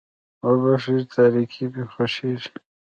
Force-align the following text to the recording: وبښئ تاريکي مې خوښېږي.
وبښئ 0.45 0.99
تاريکي 1.15 1.63
مې 1.73 1.83
خوښېږي. 1.91 2.51